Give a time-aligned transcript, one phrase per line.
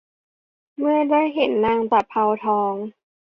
[0.77, 2.73] เมื่อได้เห็นนางตะเภาทอง